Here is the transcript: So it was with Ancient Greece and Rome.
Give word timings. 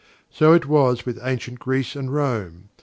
So 0.31 0.53
it 0.53 0.65
was 0.65 1.05
with 1.05 1.19
Ancient 1.23 1.59
Greece 1.59 1.95
and 1.95 2.11
Rome. 2.11 2.69